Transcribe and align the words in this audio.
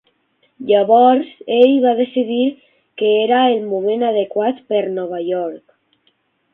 Llavors 0.69 1.27
ell 1.57 1.73
va 1.83 1.91
decidir 2.01 2.47
que 3.03 3.13
era 3.29 3.45
el 3.53 3.63
moment 3.75 4.09
adequat 4.11 4.65
per 4.73 4.85
Nova 4.99 5.25
York. 5.31 6.15